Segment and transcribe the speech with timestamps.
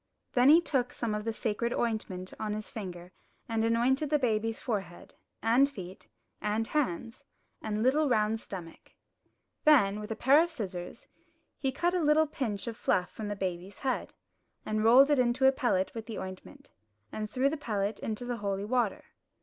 [0.33, 3.11] Then he took some of the sacred ointment on his finger
[3.47, 6.07] and anointed the baby's forehead, and feet,
[6.41, 7.23] and hands,
[7.61, 8.93] and little round stomach.
[9.63, 11.05] Then, with a pair of scissors,
[11.59, 14.15] he cut a little pinch of fluff from the baby's head,
[14.65, 16.71] and rolled it into a pellet with the ointment,
[17.11, 19.03] and threw the pellet into the holy water.